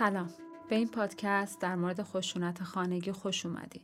سلام. 0.00 0.30
به 0.68 0.76
این 0.76 0.88
پادکست 0.88 1.60
در 1.60 1.74
مورد 1.74 2.02
خشونت 2.02 2.62
خانگی 2.62 3.12
خوش 3.12 3.46
اومدی 3.46 3.80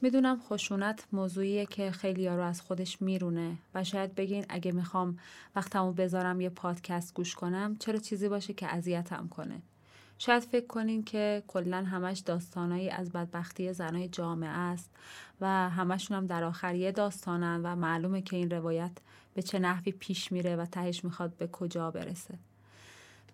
می‌دونم 0.00 0.40
خشونت 0.40 1.06
موضوعیه 1.12 1.66
که 1.66 1.90
خیلی 1.90 2.28
رو 2.28 2.40
از 2.40 2.60
خودش 2.60 3.02
میرونه 3.02 3.56
و 3.74 3.84
شاید 3.84 4.14
بگین 4.14 4.44
اگه 4.48 4.72
می‌خوام 4.72 5.18
وقتمو 5.56 5.92
بذارم 5.92 6.40
یه 6.40 6.48
پادکست 6.48 7.14
گوش 7.14 7.34
کنم 7.34 7.76
چرا 7.78 7.98
چیزی 7.98 8.28
باشه 8.28 8.54
که 8.54 8.66
اذیتم 8.66 9.28
کنه؟ 9.28 9.62
شاید 10.18 10.42
فکر 10.42 10.66
کنین 10.66 11.04
که 11.04 11.42
کلا 11.46 11.84
همش 11.84 12.18
داستانایی 12.18 12.90
از 12.90 13.10
بدبختی 13.10 13.72
زنای 13.72 14.08
جامعه 14.08 14.50
است 14.50 14.90
و 15.40 15.70
همشون 15.70 16.16
هم 16.16 16.26
در 16.26 16.44
آخر 16.44 16.74
یه 16.74 16.92
داستانن 16.92 17.60
و 17.62 17.76
معلومه 17.76 18.22
که 18.22 18.36
این 18.36 18.50
روایت 18.50 18.92
به 19.34 19.42
چه 19.42 19.58
نحوی 19.58 19.92
پیش 19.92 20.32
میره 20.32 20.56
و 20.56 20.66
تهش 20.66 21.04
می‌خواد 21.04 21.36
به 21.36 21.46
کجا 21.46 21.90
برسه. 21.90 22.38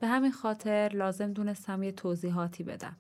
به 0.02 0.08
همین 0.08 0.32
خاطر 0.32 0.90
لازم 0.94 1.32
دونستم 1.32 1.82
یه 1.82 1.92
توضیحاتی 1.92 2.62
بدم. 2.62 2.96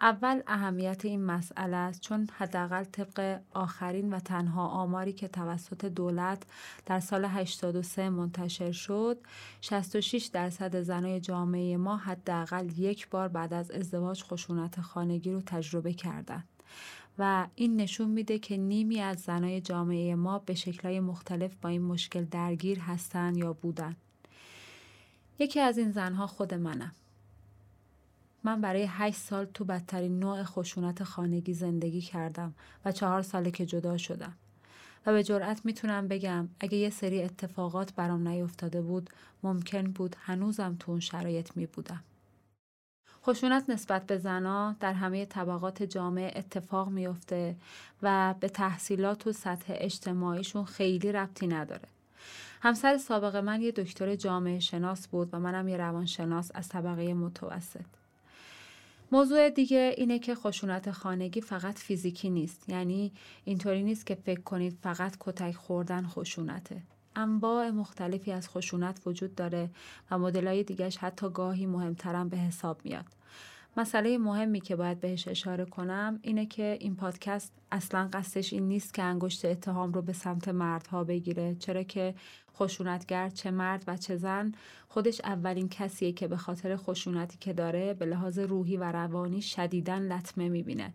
اول 0.00 0.42
اهمیت 0.46 1.04
این 1.04 1.24
مسئله 1.24 1.76
است 1.76 2.00
چون 2.00 2.28
حداقل 2.36 2.84
طبق 2.84 3.40
آخرین 3.52 4.14
و 4.14 4.18
تنها 4.18 4.68
آماری 4.68 5.12
که 5.12 5.28
توسط 5.28 5.84
دولت 5.84 6.42
در 6.86 7.00
سال 7.00 7.24
83 7.24 8.10
منتشر 8.10 8.72
شد 8.72 9.18
66 9.60 10.30
درصد 10.32 10.80
زنای 10.80 11.20
جامعه 11.20 11.76
ما 11.76 11.96
حداقل 11.96 12.78
یک 12.78 13.08
بار 13.08 13.28
بعد 13.28 13.54
از 13.54 13.70
ازدواج 13.70 14.22
خشونت 14.22 14.80
خانگی 14.80 15.32
رو 15.32 15.40
تجربه 15.46 15.92
کردند 15.92 16.48
و 17.18 17.46
این 17.54 17.76
نشون 17.76 18.10
میده 18.10 18.38
که 18.38 18.56
نیمی 18.56 19.00
از 19.00 19.20
زنای 19.20 19.60
جامعه 19.60 20.14
ما 20.14 20.38
به 20.38 20.54
شکلهای 20.54 21.00
مختلف 21.00 21.56
با 21.62 21.68
این 21.68 21.82
مشکل 21.82 22.24
درگیر 22.24 22.78
هستن 22.78 23.34
یا 23.34 23.52
بودن 23.52 23.96
یکی 25.38 25.60
از 25.60 25.78
این 25.78 25.92
زنها 25.92 26.26
خود 26.26 26.54
منم 26.54 26.92
من 28.44 28.60
برای 28.60 28.86
هشت 28.88 29.16
سال 29.16 29.44
تو 29.44 29.64
بدترین 29.64 30.18
نوع 30.18 30.42
خشونت 30.42 31.04
خانگی 31.04 31.54
زندگی 31.54 32.00
کردم 32.00 32.54
و 32.84 32.92
چهار 32.92 33.22
ساله 33.22 33.50
که 33.50 33.66
جدا 33.66 33.96
شدم. 33.96 34.32
و 35.06 35.12
به 35.12 35.22
جرأت 35.24 35.64
می‌تونم 35.64 36.08
بگم 36.08 36.48
اگه 36.60 36.78
یه 36.78 36.90
سری 36.90 37.22
اتفاقات 37.22 37.94
برام 37.94 38.28
نیفتاده 38.28 38.82
بود 38.82 39.10
ممکن 39.42 39.82
بود 39.82 40.16
هنوزم 40.18 40.76
تو 40.80 40.90
اون 40.90 41.00
شرایط 41.00 41.56
می 41.56 41.66
بودم. 41.66 42.04
خشونت 43.22 43.70
نسبت 43.70 44.06
به 44.06 44.18
زنا 44.18 44.76
در 44.80 44.92
همه 44.92 45.26
طبقات 45.26 45.82
جامعه 45.82 46.38
اتفاق 46.38 46.88
میفته 46.88 47.56
و 48.02 48.34
به 48.40 48.48
تحصیلات 48.48 49.26
و 49.26 49.32
سطح 49.32 49.72
اجتماعیشون 49.76 50.64
خیلی 50.64 51.12
ربطی 51.12 51.46
نداره. 51.46 51.93
همسر 52.64 52.98
سابق 52.98 53.36
من 53.36 53.62
یه 53.62 53.72
دکتر 53.72 54.16
جامعه 54.16 54.60
شناس 54.60 55.08
بود 55.08 55.28
و 55.32 55.38
منم 55.38 55.68
یه 55.68 55.76
روانشناس 55.76 56.50
از 56.54 56.68
طبقه 56.68 57.14
متوسط. 57.14 57.84
موضوع 59.12 59.50
دیگه 59.50 59.94
اینه 59.96 60.18
که 60.18 60.34
خشونت 60.34 60.90
خانگی 60.90 61.40
فقط 61.40 61.78
فیزیکی 61.78 62.30
نیست. 62.30 62.68
یعنی 62.68 63.12
اینطوری 63.44 63.82
نیست 63.82 64.06
که 64.06 64.14
فکر 64.14 64.40
کنید 64.40 64.78
فقط 64.82 65.16
کتک 65.20 65.54
خوردن 65.54 66.06
خشونته. 66.06 66.82
انواع 67.16 67.70
مختلفی 67.70 68.32
از 68.32 68.48
خشونت 68.48 69.00
وجود 69.06 69.34
داره 69.34 69.70
و 70.10 70.18
مدلای 70.18 70.62
دیگهش 70.62 70.96
حتی 70.96 71.30
گاهی 71.30 71.66
مهمترم 71.66 72.28
به 72.28 72.36
حساب 72.36 72.80
میاد. 72.84 73.06
مسئله 73.76 74.18
مهمی 74.18 74.60
که 74.60 74.76
باید 74.76 75.00
بهش 75.00 75.28
اشاره 75.28 75.64
کنم 75.64 76.18
اینه 76.22 76.46
که 76.46 76.76
این 76.80 76.96
پادکست 76.96 77.52
اصلا 77.72 78.08
قصدش 78.12 78.52
این 78.52 78.68
نیست 78.68 78.94
که 78.94 79.02
انگشت 79.02 79.44
اتهام 79.44 79.92
رو 79.92 80.02
به 80.02 80.12
سمت 80.12 80.48
مردها 80.48 81.04
بگیره 81.04 81.54
چرا 81.54 81.82
که 81.82 82.14
خشونتگر 82.54 83.28
چه 83.28 83.50
مرد 83.50 83.84
و 83.86 83.96
چه 83.96 84.16
زن 84.16 84.52
خودش 84.88 85.20
اولین 85.24 85.68
کسیه 85.68 86.12
که 86.12 86.28
به 86.28 86.36
خاطر 86.36 86.76
خشونتی 86.76 87.38
که 87.40 87.52
داره 87.52 87.94
به 87.94 88.06
لحاظ 88.06 88.38
روحی 88.38 88.76
و 88.76 88.92
روانی 88.92 89.42
شدیدن 89.42 90.12
لطمه 90.12 90.48
می‌بینه 90.48 90.94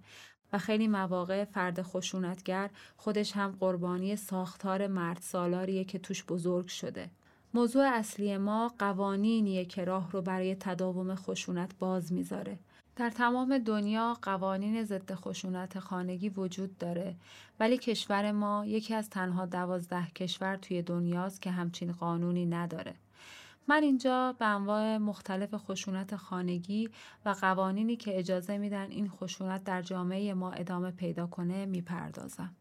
و 0.53 0.57
خیلی 0.57 0.87
مواقع 0.87 1.45
فرد 1.45 1.81
خشونتگر 1.81 2.69
خودش 2.97 3.31
هم 3.31 3.57
قربانی 3.59 4.15
ساختار 4.15 4.87
مرد 4.87 5.19
سالاریه 5.21 5.83
که 5.83 5.99
توش 5.99 6.23
بزرگ 6.23 6.67
شده. 6.67 7.09
موضوع 7.53 7.83
اصلی 7.93 8.37
ما 8.37 8.73
قوانینیه 8.79 9.65
که 9.65 9.83
راه 9.85 10.11
رو 10.11 10.21
برای 10.21 10.55
تداوم 10.55 11.15
خشونت 11.15 11.71
باز 11.79 12.13
می‌ذاره. 12.13 12.59
در 12.99 13.09
تمام 13.09 13.57
دنیا 13.57 14.17
قوانین 14.21 14.83
ضد 14.83 15.13
خشونت 15.13 15.79
خانگی 15.79 16.29
وجود 16.29 16.77
داره 16.77 17.15
ولی 17.59 17.77
کشور 17.77 18.31
ما 18.31 18.65
یکی 18.65 18.93
از 18.93 19.09
تنها 19.09 19.45
دوازده 19.45 20.07
کشور 20.07 20.55
توی 20.55 20.81
دنیاست 20.81 21.41
که 21.41 21.51
همچین 21.51 21.91
قانونی 21.91 22.45
نداره. 22.45 22.93
من 23.67 23.83
اینجا 23.83 24.35
به 24.39 24.45
انواع 24.45 24.97
مختلف 24.97 25.55
خشونت 25.55 26.15
خانگی 26.15 26.89
و 27.25 27.29
قوانینی 27.29 27.95
که 27.95 28.19
اجازه 28.19 28.57
میدن 28.57 28.87
این 28.89 29.09
خشونت 29.09 29.63
در 29.63 29.81
جامعه 29.81 30.33
ما 30.33 30.51
ادامه 30.51 30.91
پیدا 30.91 31.27
کنه 31.27 31.65
می‌پردازم. 31.65 32.55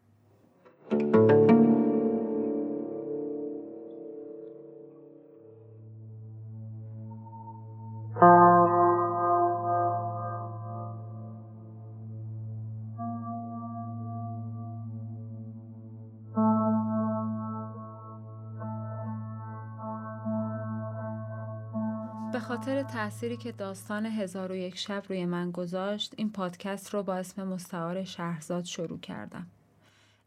خاطر 22.58 22.82
تأثیری 22.82 23.36
که 23.36 23.52
داستان 23.52 24.06
هزار 24.06 24.52
و 24.52 24.54
یک 24.54 24.78
شب 24.78 25.02
روی 25.08 25.24
من 25.24 25.50
گذاشت 25.50 26.14
این 26.16 26.32
پادکست 26.32 26.94
رو 26.94 27.02
با 27.02 27.14
اسم 27.14 27.48
مستعار 27.48 28.04
شهرزاد 28.04 28.64
شروع 28.64 29.00
کردم. 29.00 29.46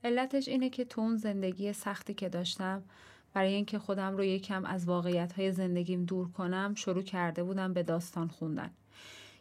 علتش 0.03 0.47
اینه 0.47 0.69
که 0.69 0.85
تو 0.85 1.01
اون 1.01 1.15
زندگی 1.15 1.73
سختی 1.73 2.13
که 2.13 2.29
داشتم 2.29 2.83
برای 3.33 3.53
اینکه 3.53 3.79
خودم 3.79 4.17
رو 4.17 4.23
یکم 4.23 4.65
از 4.65 4.85
واقعیت 4.85 5.33
های 5.33 5.51
زندگیم 5.51 6.05
دور 6.05 6.31
کنم 6.31 6.73
شروع 6.75 7.03
کرده 7.03 7.43
بودم 7.43 7.73
به 7.73 7.83
داستان 7.83 8.27
خوندن. 8.27 8.69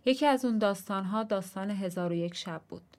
یکی 0.04 0.26
از 0.26 0.44
اون 0.44 0.58
داستان 0.58 1.04
ها 1.04 1.22
داستان 1.22 1.70
هزار 1.70 2.12
و 2.12 2.14
یک 2.14 2.34
شب 2.34 2.60
بود. 2.68 2.96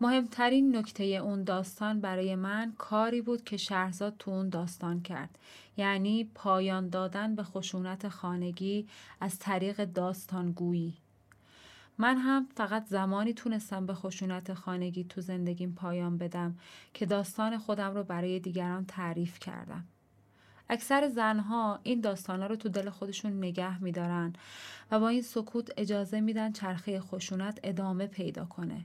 مهمترین 0.00 0.76
نکته 0.76 1.04
اون 1.04 1.44
داستان 1.44 2.00
برای 2.00 2.34
من 2.34 2.72
کاری 2.78 3.20
بود 3.20 3.44
که 3.44 3.56
شهرزاد 3.56 4.14
تو 4.18 4.30
اون 4.30 4.48
داستان 4.48 5.02
کرد. 5.02 5.38
یعنی 5.76 6.30
پایان 6.34 6.88
دادن 6.88 7.34
به 7.34 7.42
خشونت 7.42 8.08
خانگی 8.08 8.86
از 9.20 9.38
طریق 9.38 9.84
داستانگویی. 9.84 10.94
من 11.98 12.16
هم 12.16 12.46
فقط 12.54 12.86
زمانی 12.86 13.34
تونستم 13.34 13.86
به 13.86 13.94
خشونت 13.94 14.54
خانگی 14.54 15.04
تو 15.04 15.20
زندگیم 15.20 15.72
پایان 15.72 16.18
بدم 16.18 16.58
که 16.94 17.06
داستان 17.06 17.58
خودم 17.58 17.94
رو 17.94 18.04
برای 18.04 18.40
دیگران 18.40 18.84
تعریف 18.86 19.38
کردم. 19.38 19.84
اکثر 20.68 21.08
زنها 21.08 21.80
این 21.82 22.00
داستانا 22.00 22.46
رو 22.46 22.56
تو 22.56 22.68
دل 22.68 22.90
خودشون 22.90 23.32
نگه 23.38 23.82
میدارن 23.82 24.32
و 24.90 25.00
با 25.00 25.08
این 25.08 25.22
سکوت 25.22 25.70
اجازه 25.76 26.20
میدن 26.20 26.52
چرخه 26.52 27.00
خشونت 27.00 27.60
ادامه 27.62 28.06
پیدا 28.06 28.44
کنه. 28.44 28.84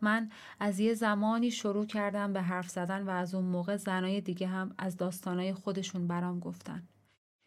من 0.00 0.30
از 0.60 0.80
یه 0.80 0.94
زمانی 0.94 1.50
شروع 1.50 1.86
کردم 1.86 2.32
به 2.32 2.42
حرف 2.42 2.68
زدن 2.68 3.02
و 3.02 3.10
از 3.10 3.34
اون 3.34 3.44
موقع 3.44 3.76
زنای 3.76 4.20
دیگه 4.20 4.46
هم 4.46 4.74
از 4.78 4.96
داستانای 4.96 5.54
خودشون 5.54 6.06
برام 6.06 6.40
گفتن. 6.40 6.82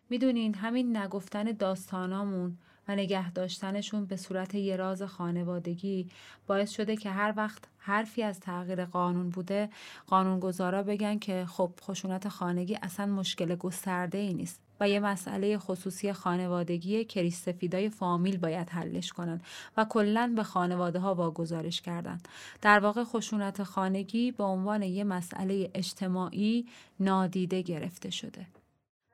می‌دونین 0.09 0.55
همین 0.55 0.97
نگفتن 0.97 1.43
داستانامون 1.43 2.57
و 2.87 2.95
نگه 2.95 3.31
داشتنشون 3.31 4.05
به 4.05 4.15
صورت 4.15 4.55
یه 4.55 4.75
راز 4.75 5.01
خانوادگی 5.01 6.09
باعث 6.47 6.71
شده 6.71 6.95
که 6.95 7.09
هر 7.09 7.33
وقت 7.37 7.63
حرفی 7.77 8.23
از 8.23 8.39
تغییر 8.39 8.85
قانون 8.85 9.29
بوده 9.29 9.69
قانونگذارا 10.07 10.83
بگن 10.83 11.19
که 11.19 11.45
خب 11.49 11.71
خشونت 11.81 12.29
خانگی 12.29 12.75
اصلا 12.81 13.05
مشکل 13.05 13.55
گسترده 13.55 14.17
ای 14.17 14.33
نیست 14.33 14.68
و 14.79 14.89
یه 14.89 14.99
مسئله 14.99 15.57
خصوصی 15.57 16.13
خانوادگی 16.13 17.05
کریس 17.05 17.45
سفیدای 17.45 17.89
فامیل 17.89 18.37
باید 18.37 18.69
حلش 18.69 19.13
کنن 19.13 19.41
و 19.77 19.85
کلا 19.85 20.33
به 20.35 20.43
خانواده 20.43 20.99
ها 20.99 21.15
واگذارش 21.15 21.81
کردن 21.81 22.17
در 22.61 22.79
واقع 22.79 23.03
خشونت 23.03 23.63
خانگی 23.63 24.31
به 24.31 24.43
عنوان 24.43 24.81
یه 24.81 25.03
مسئله 25.03 25.71
اجتماعی 25.73 26.65
نادیده 26.99 27.61
گرفته 27.61 28.09
شده. 28.09 28.47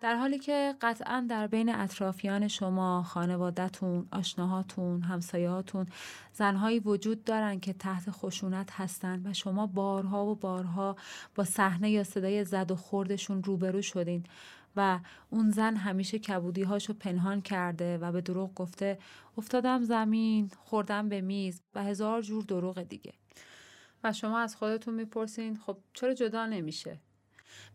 در 0.02 0.16
حالی 0.16 0.40
که 0.40 0.76
قطعا 0.82 1.26
در 1.30 1.48
بین 1.48 1.76
اطرافیان 1.76 2.48
شما، 2.48 3.04
خانوادهتون، 3.04 4.08
آشناهاتون، 4.12 5.02
همسایهاتون 5.02 5.86
زنهایی 6.34 6.80
وجود 6.80 7.24
دارن 7.24 7.60
که 7.60 7.74
تحت 7.74 8.12
خشونت 8.12 8.70
هستن 8.72 9.22
و 9.28 9.34
شما 9.34 9.68
بارها 9.68 10.26
و 10.26 10.36
بارها 10.36 10.96
با 11.36 11.44
صحنه 11.44 11.90
یا 11.90 12.04
صدای 12.04 12.44
زد 12.44 12.72
و 12.72 12.76
خوردشون 12.76 13.44
روبرو 13.44 13.82
شدین. 13.82 14.24
و 14.76 15.00
اون 15.30 15.52
زن 15.52 15.76
همیشه 15.76 16.20
کبودی 16.20 16.64
هاشو 16.64 16.94
پنهان 16.94 17.42
کرده 17.42 17.98
و 17.98 18.12
به 18.12 18.22
دروغ 18.22 18.54
گفته 18.54 19.00
افتادم 19.38 19.84
زمین 19.84 20.52
خوردم 20.58 21.10
به 21.10 21.22
میز 21.22 21.62
و 21.76 21.84
هزار 21.84 22.22
جور 22.22 22.44
دروغ 22.44 22.84
دیگه. 22.84 23.14
و 24.04 24.14
شما 24.14 24.40
از 24.40 24.56
خودتون 24.56 24.94
می‌پرسین 24.94 25.58
خب 25.58 25.78
چرا 25.94 26.14
جدا 26.14 26.46
نمیشه؟ 26.46 27.00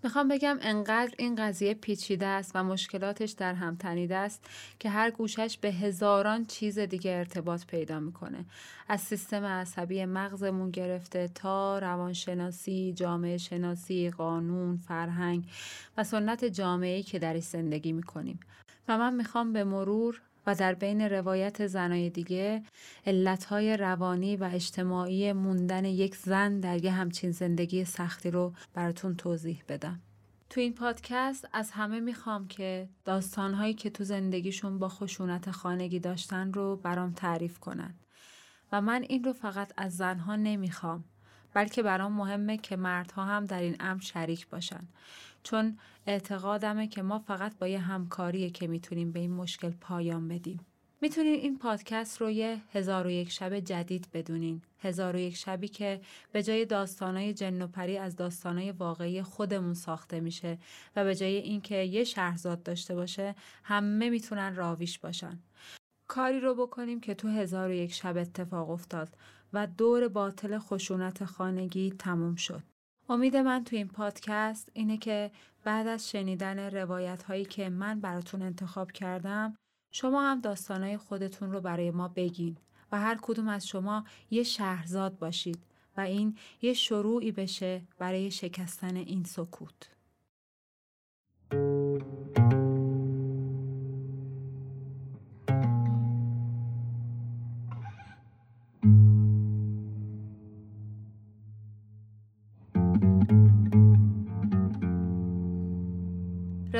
می‌خوام 0.02 0.28
بگم 0.28 0.58
انقدر 0.60 1.14
این 1.18 1.34
قضیه 1.34 1.74
پیچیده 1.74 2.26
است 2.26 2.52
و 2.54 2.64
مشکلاتش 2.64 3.30
در 3.30 3.54
هم 3.54 3.76
تنیده 3.76 4.16
است 4.16 4.44
که 4.78 4.90
هر 4.90 5.10
گوشش 5.10 5.58
به 5.60 5.68
هزاران 5.68 6.44
چیز 6.44 6.78
دیگه 6.78 7.10
ارتباط 7.10 7.66
پیدا 7.66 8.00
می‌کنه. 8.00 8.44
از 8.88 9.00
سیستم 9.00 9.44
عصبی 9.44 10.04
مغزمون 10.04 10.70
گرفته 10.70 11.28
تا 11.34 11.78
روانشناسی، 11.78 12.92
جامعه 12.96 13.38
شناسی، 13.38 14.10
قانون، 14.10 14.76
فرهنگ 14.76 15.44
و 15.96 16.04
سنت 16.04 16.44
جامعه‌ای 16.44 17.02
که 17.02 17.18
درش 17.18 17.42
زندگی 17.42 17.92
می‌کنیم. 17.92 18.40
و 18.88 18.98
من 18.98 19.14
می‌خوام 19.14 19.52
به 19.52 19.64
مرور 19.64 20.20
و 20.46 20.54
در 20.54 20.74
بین 20.74 21.00
روایت 21.00 21.66
زنای 21.66 22.10
دیگه 22.10 22.62
علتهای 23.06 23.76
روانی 23.76 24.36
و 24.36 24.50
اجتماعی 24.52 25.32
موندن 25.32 25.84
یک 25.84 26.16
زن 26.16 26.60
در 26.60 26.84
یه 26.84 26.90
همچین 26.90 27.30
زندگی 27.30 27.84
سختی 27.84 28.30
رو 28.30 28.52
براتون 28.74 29.16
توضیح 29.16 29.62
بدم. 29.68 30.00
تو 30.50 30.60
این 30.60 30.74
پادکست 30.74 31.48
از 31.52 31.70
همه 31.70 32.00
می‌خوام 32.00 32.48
که 32.48 32.88
داستانهایی 33.04 33.74
که 33.74 33.90
تو 33.90 34.04
زندگیشون 34.04 34.78
با 34.78 34.88
خشونت 34.88 35.50
خانگی 35.50 35.98
داشتن 35.98 36.52
رو 36.52 36.76
برام 36.76 37.12
تعریف 37.12 37.58
کنن. 37.58 37.94
و 38.72 38.80
من 38.80 39.02
این 39.08 39.24
رو 39.24 39.32
فقط 39.32 39.72
از 39.76 39.96
زنها 39.96 40.36
نمی‌خوام 40.36 41.04
بلکه 41.54 41.82
برام 41.82 42.12
مهمه 42.12 42.56
که 42.56 42.76
مردها 42.76 43.24
هم 43.24 43.46
در 43.46 43.60
این 43.60 43.76
امر 43.80 44.00
شریک 44.00 44.48
باشن 44.48 44.88
چون 45.42 45.78
اعتقادمه 46.06 46.86
که 46.88 47.02
ما 47.02 47.18
فقط 47.18 47.58
با 47.58 47.68
یه 47.68 47.78
همکاریه 47.78 48.50
که 48.50 48.66
می‌تونیم 48.66 49.12
به 49.12 49.20
این 49.20 49.32
مشکل 49.32 49.70
پایان 49.70 50.28
بدیم. 50.28 50.60
می‌تونین 51.02 51.34
این 51.34 51.58
پادکست 51.58 52.20
رو 52.20 52.30
یه 52.30 52.60
هزار 52.72 53.06
و 53.06 53.10
یک 53.10 53.30
شب 53.30 53.60
جدید 53.60 54.08
بدونین. 54.12 54.62
هزار 54.78 55.16
و 55.16 55.18
یک 55.18 55.36
شبی 55.36 55.68
که 55.68 56.00
به 56.32 56.42
جای 56.42 56.64
داستانای 56.64 57.34
جن 57.34 57.62
و 57.62 57.66
پری 57.66 57.98
از 57.98 58.16
داستانای 58.16 58.72
واقعی 58.72 59.22
خودمون 59.22 59.74
ساخته 59.74 60.20
میشه 60.20 60.58
و 60.96 61.04
به 61.04 61.14
جای 61.14 61.36
اینکه 61.36 61.76
یه 61.76 62.04
شهرزاد 62.04 62.62
داشته 62.62 62.94
باشه 62.94 63.34
همه 63.64 64.10
می‌تونن 64.10 64.54
راویش 64.54 64.98
باشن. 64.98 65.38
کاری 66.06 66.40
رو 66.40 66.54
بکنیم 66.54 67.00
که 67.00 67.14
تو 67.14 67.28
هزار 67.28 67.68
و 67.68 67.72
یک 67.72 67.92
شب 67.92 68.16
اتفاق 68.16 68.70
افتاد 68.70 69.08
و 69.52 69.66
دور 69.66 70.08
باطل 70.08 70.58
خشونت 70.58 71.24
خانگی 71.24 71.90
تموم 71.98 72.34
شد. 72.34 72.62
امید 73.08 73.36
من 73.36 73.64
تو 73.64 73.76
این 73.76 73.88
پادکست 73.88 74.70
اینه 74.72 74.96
که 74.96 75.30
بعد 75.64 75.86
از 75.86 76.10
شنیدن 76.10 76.58
روایت 76.58 77.22
هایی 77.22 77.44
که 77.44 77.68
من 77.68 78.00
براتون 78.00 78.42
انتخاب 78.42 78.92
کردم 78.92 79.54
شما 79.92 80.22
هم 80.22 80.40
داستانهای 80.40 80.96
خودتون 80.96 81.52
رو 81.52 81.60
برای 81.60 81.90
ما 81.90 82.08
بگین 82.08 82.56
و 82.92 83.00
هر 83.00 83.18
کدوم 83.22 83.48
از 83.48 83.66
شما 83.66 84.04
یه 84.30 84.42
شهرزاد 84.42 85.18
باشید 85.18 85.58
و 85.96 86.00
این 86.00 86.36
یه 86.62 86.72
شروعی 86.72 87.32
بشه 87.32 87.82
برای 87.98 88.30
شکستن 88.30 88.96
این 88.96 89.24
سکوت. 89.24 89.99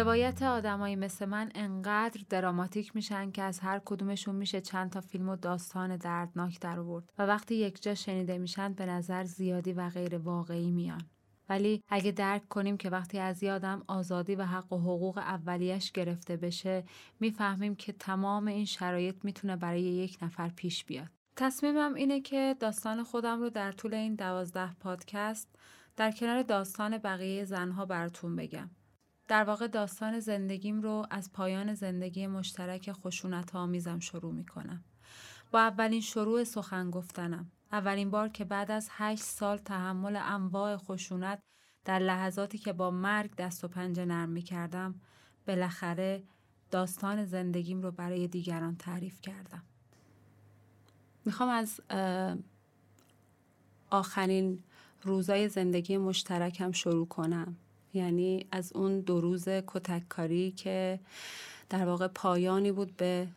روایت 0.00 0.42
آدمایی 0.42 0.96
مثل 0.96 1.24
من 1.24 1.50
انقدر 1.54 2.20
دراماتیک 2.28 2.96
میشن 2.96 3.30
که 3.30 3.42
از 3.42 3.60
هر 3.60 3.80
کدومشون 3.84 4.34
میشه 4.34 4.60
چند 4.60 4.90
تا 4.90 5.00
فیلم 5.00 5.28
و 5.28 5.36
داستان 5.36 5.96
دردناک 5.96 6.60
در 6.60 6.80
آورد 6.80 7.12
و 7.18 7.26
وقتی 7.26 7.54
یک 7.54 7.82
جا 7.82 7.94
شنیده 7.94 8.38
میشن 8.38 8.72
به 8.72 8.86
نظر 8.86 9.24
زیادی 9.24 9.72
و 9.72 9.88
غیر 9.88 10.18
واقعی 10.18 10.70
میان. 10.70 11.02
ولی 11.48 11.82
اگه 11.88 12.12
درک 12.12 12.48
کنیم 12.48 12.76
که 12.76 12.90
وقتی 12.90 13.18
از 13.18 13.42
یادم 13.42 13.82
آزادی 13.88 14.34
و 14.34 14.42
حق 14.42 14.72
و 14.72 14.78
حقوق 14.78 15.18
اولیش 15.18 15.92
گرفته 15.92 16.36
بشه 16.36 16.84
می‌فهمیم 17.20 17.74
که 17.74 17.92
تمام 17.92 18.46
این 18.46 18.64
شرایط 18.64 19.16
می‌تونه 19.24 19.56
برای 19.56 19.82
یک 19.82 20.18
نفر 20.22 20.48
پیش 20.48 20.84
بیاد. 20.84 21.08
تصمیمم 21.36 21.94
اینه 21.94 22.20
که 22.20 22.56
داستان 22.60 23.02
خودم 23.02 23.40
رو 23.40 23.50
در 23.50 23.72
طول 23.72 23.94
این 23.94 24.14
دوازده 24.14 24.74
پادکست 24.74 25.48
در 25.96 26.10
کنار 26.10 26.42
داستان 26.42 26.98
بقیه 26.98 27.44
زنها 27.44 27.86
براتون 27.86 28.36
بگم. 28.36 28.70
در 29.30 29.44
واقع 29.44 29.66
داستان 29.66 30.20
زندگیم 30.20 30.82
رو 30.82 31.06
از 31.10 31.32
پایان 31.32 31.74
زندگی 31.74 32.26
مشترک 32.26 32.92
خشونت 32.92 33.54
آمیزم 33.54 33.98
شروع 33.98 34.32
می 34.32 34.46
کنم. 34.46 34.84
با 35.50 35.60
اولین 35.60 36.00
شروع 36.00 36.44
سخن 36.44 36.90
گفتنم. 36.90 37.50
اولین 37.72 38.10
بار 38.10 38.28
که 38.28 38.44
بعد 38.44 38.70
از 38.70 38.88
هشت 38.90 39.22
سال 39.22 39.58
تحمل 39.58 40.16
انواع 40.16 40.76
خشونت 40.76 41.42
در 41.84 41.98
لحظاتی 41.98 42.58
که 42.58 42.72
با 42.72 42.90
مرگ 42.90 43.34
دست 43.36 43.64
و 43.64 43.68
پنجه 43.68 44.04
نرم 44.04 44.28
می 44.28 44.42
کردم 44.42 44.94
بالاخره 45.46 46.22
داستان 46.70 47.24
زندگیم 47.24 47.82
رو 47.82 47.90
برای 47.90 48.28
دیگران 48.28 48.76
تعریف 48.76 49.20
کردم. 49.20 49.62
می‌خوام 51.24 51.48
از 51.48 51.80
آخرین 53.90 54.62
روزای 55.02 55.48
زندگی 55.48 55.96
مشترکم 55.98 56.72
شروع 56.72 57.08
کنم 57.08 57.56
یعنی 57.94 58.46
از 58.50 58.72
اون 58.74 59.00
دو 59.00 59.20
روز 59.20 59.48
کتککاری 59.48 60.50
که 60.50 61.00
در 61.68 61.84
واقع 61.84 62.06
پایانی 62.06 62.72
بود 62.72 62.96
به 62.96 63.28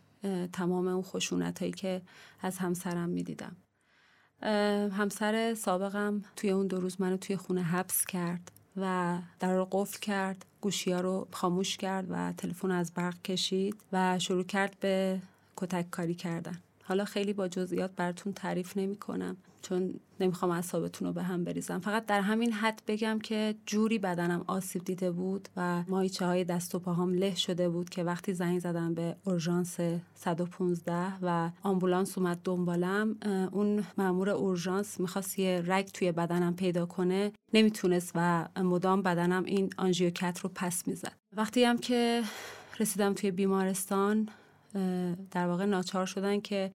تمام 0.54 0.88
اون 0.88 1.02
خشونت 1.02 1.60
هایی 1.60 1.72
که 1.72 2.02
از 2.42 2.58
همسرم 2.58 3.10
می‌دیدم. 3.10 3.56
همسر 4.92 5.54
سابقم 5.54 6.22
توی 6.36 6.50
اون 6.50 6.68
دو 6.68 6.80
روز 6.80 7.02
منو 7.02 7.18
توی 7.18 7.36
خونه 7.36 7.64
حبس 7.64 8.06
کرد 8.06 8.52
و 8.78 9.18
در 9.40 9.56
رو 9.56 9.68
قفل 9.72 10.00
کرد 10.00 10.46
گوشی 10.62 10.92
ها 10.92 11.02
رو 11.02 11.28
خاموش 11.32 11.78
کرد 11.78 12.08
و 12.10 12.34
تلفن 12.38 12.72
از 12.72 12.94
برق 12.94 13.22
کشید 13.22 13.76
و 13.94 14.20
شروع 14.20 14.44
کرد 14.44 14.78
به 14.80 15.22
کتک 15.58 15.90
کاری 15.90 16.16
کردن. 16.16 16.62
حالا 16.84 17.06
خیلی 17.06 17.34
با 17.34 17.48
جزئیات 17.48 17.92
براتون 17.96 18.34
تعریف 18.34 18.78
نمی 18.78 18.96
کنم 18.96 19.38
چون 19.62 19.94
نمی‌خوام 20.20 20.52
اعصابتون 20.52 21.08
رو 21.08 21.14
به 21.14 21.24
هم 21.24 21.44
بریزم. 21.44 21.80
فقط 21.80 22.06
در 22.06 22.22
همین 22.22 22.52
حد 22.52 22.82
بگم 22.88 23.20
که 23.20 23.56
جوری 23.66 24.00
بدنم 24.00 24.44
آسیب 24.48 24.84
دیده 24.84 25.12
بود 25.12 25.50
و 25.58 25.84
مایچه 25.88 26.26
های 26.26 26.44
دست 26.44 26.76
و 26.76 26.80
پاهام 26.80 27.14
له 27.14 27.36
شده 27.36 27.70
بود 27.70 27.90
که 27.90 28.04
وقتی 28.04 28.34
زنگ 28.34 28.60
زدم 28.60 28.94
به 28.94 29.16
اورژانس 29.24 29.78
115 30.16 31.14
و 31.22 31.52
آمبولانس 31.64 32.18
اومد 32.18 32.40
دنبالم 32.44 33.16
اون 33.52 33.84
مامور 33.98 34.30
اورژانس 34.30 35.00
می‌خواست 35.00 35.40
یه 35.40 35.64
رگ 35.66 35.86
توی 35.86 36.12
بدنم 36.12 36.56
پیدا 36.56 36.86
کنه 36.86 37.32
نمی‌تونست 37.54 38.12
و 38.16 38.48
مدام 38.58 39.02
بدنم 39.02 39.44
این 39.44 39.70
آنژیوکت 39.78 40.40
رو 40.40 40.52
پس 40.56 40.88
می‌زد. 40.88 41.14
وقتی 41.38 41.64
هم 41.64 41.78
که 41.78 42.24
رسیدم 42.80 43.14
توی 43.14 43.32
بیمارستان 43.32 44.30
در 45.32 45.48
واقع 45.48 45.66
ناچار 45.66 46.06
شدن 46.06 46.40
که 46.40 46.72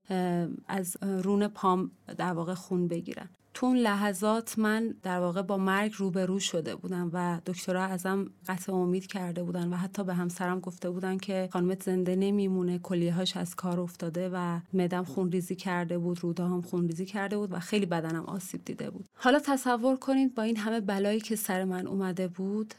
از 0.69 0.97
رون 1.03 1.49
پام 1.49 1.91
در 2.17 2.33
واقع 2.33 2.55
خون 2.55 2.89
بگیرن. 2.89 3.29
تو 3.59 3.67
اون 3.67 3.77
لحظات 3.77 4.59
من 4.59 4.95
در 5.03 5.21
واقع 5.21 5.43
با 5.43 5.57
مرگ 5.57 5.93
روبرو 5.97 6.39
شده 6.39 6.77
بودم 6.77 7.11
و 7.13 7.41
دکترها 7.47 7.85
ازم 7.85 8.27
قطع 8.47 8.73
امید 8.73 9.07
کرده 9.07 9.43
بودن 9.43 9.69
و 9.69 9.77
حتی 9.77 10.05
به 10.05 10.15
همسرم 10.15 10.61
گفته 10.61 10.91
بودن 10.91 11.19
که 11.19 11.49
خانمت 11.53 11.83
زنده 11.83 12.17
نمیمونه 12.17 12.79
کلیهاش 12.79 13.37
از 13.37 13.55
کار 13.55 13.81
افتاده 13.81 14.31
و 14.33 14.61
مدم 14.73 15.05
خونریزی 15.05 15.57
کرده 15.57 15.99
بود 15.99 16.21
رودا 16.23 16.49
هم 16.49 16.63
خونریزی 16.63 17.05
کرده 17.05 17.37
بود 17.37 17.53
و 17.53 17.59
خیلی 17.59 17.87
بدنم 17.87 18.25
آسیب 18.25 18.65
دیده 18.65 18.91
بود. 18.91 19.05
حالا 19.15 19.39
تصور 19.39 19.97
کنید 19.97 20.35
با 20.35 20.43
این 20.43 20.57
همه 20.57 20.81
بلایی 20.81 21.21
که 21.21 21.37
سر 21.37 21.65
من 21.65 21.87
اومده 21.87 22.29
بود 22.29 22.75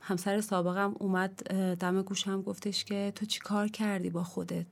همسر 0.00 0.40
سابقم 0.40 0.94
اومد 0.98 1.34
دم 1.76 2.02
گوشم 2.02 2.42
گفتش 2.42 2.84
که 2.84 3.12
تو 3.14 3.26
چی 3.26 3.40
کار 3.40 3.68
کردی 3.68 4.10
با 4.10 4.24
خودت؟ 4.24 4.66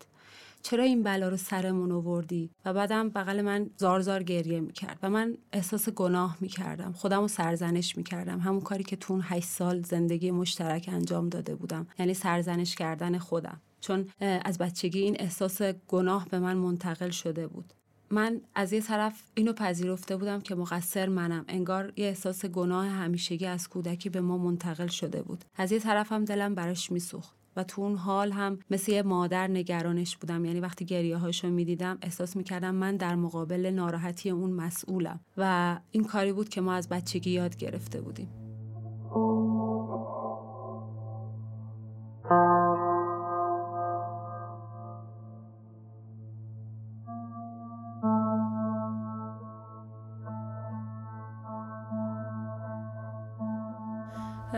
چرا 0.63 0.85
این 0.85 1.03
بلا 1.03 1.29
رو 1.29 1.37
سرمون 1.37 1.93
آوردی؟ 1.93 2.51
و 2.65 2.73
بعدم 2.73 3.09
بغل 3.09 3.43
من 3.43 3.71
زار 3.77 4.01
زار 4.01 4.23
گریه 4.23 4.61
می‌کرد 4.61 4.99
و 5.03 5.11
من 5.11 5.37
احساس 5.53 5.89
گناه 5.89 6.37
می‌کردم. 6.41 6.93
خودم 6.93 7.21
رو 7.21 7.29
سرزنش 7.29 7.97
می‌کردم. 7.97 8.39
همون 8.41 8.61
کاری 8.61 8.85
که 8.85 8.97
تو 8.97 9.13
اون 9.13 9.23
هشت 9.25 9.49
سال 9.49 9.83
زندگی 9.83 10.31
مشترک 10.31 10.89
انجام 10.93 11.29
داده 11.29 11.55
بودم. 11.55 11.87
یعنی 11.99 12.15
سرزنش 12.15 12.75
کردن 12.75 13.19
خودم. 13.19 13.61
چون 13.81 14.09
از 14.21 14.59
بچگی 14.59 15.01
این 15.01 15.17
احساس 15.19 15.63
گناه 15.63 16.29
به 16.29 16.39
من 16.39 16.57
منتقل 16.57 17.11
شده 17.11 17.47
بود. 17.47 17.73
من 18.11 18.41
از 18.55 18.73
یه 18.73 18.81
طرف 18.81 19.23
اینو 19.35 19.53
پذیرفته 19.53 20.17
بودم 20.17 20.41
که 20.41 20.55
مقصر 20.55 21.09
منم. 21.09 21.45
انگار 21.49 21.93
یه 21.97 22.07
احساس 22.07 22.45
گناه 22.45 22.87
همیشگی 22.87 23.47
از 23.47 23.69
کودکی 23.69 24.09
به 24.09 24.21
ما 24.21 24.39
منتقل 24.39 24.87
شده 24.87 25.23
بود. 25.23 25.45
از 25.57 25.73
یه 25.73 25.79
طرف 25.79 26.13
هم 26.13 26.25
دلم 26.25 26.55
براش 26.55 26.93
میسوخت. 26.93 27.42
و 27.57 27.65
تو 27.65 27.83
اون 27.83 27.97
حال 27.97 28.33
هم 28.33 28.59
مثل 28.71 28.93
یه 28.93 29.03
مادر 29.03 29.49
نگرانش 29.49 30.17
بودم. 30.17 30.45
یعنی 30.45 30.61
وقتی 30.61 30.85
گریه 30.85 31.17
هاشو 31.17 31.49
می‌دیدم 31.49 31.99
احساس 32.03 32.37
می‌کردم 32.37 32.75
من 32.75 32.97
در 32.97 33.15
مقابل 33.15 33.67
ناراحتی 33.67 34.31
اون 34.31 34.51
مسئولم. 34.51 35.21
و 35.37 35.79
این 35.91 36.05
کاری 36.05 36.33
بود 36.33 36.49
که 36.49 36.61
ما 36.61 36.73
از 36.73 36.89
بچگی 36.89 37.31
یاد 37.31 37.57
گرفته 37.57 38.01
بودیم. 38.01 38.29